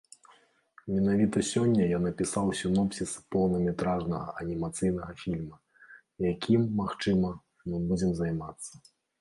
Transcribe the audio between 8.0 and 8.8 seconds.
займацца.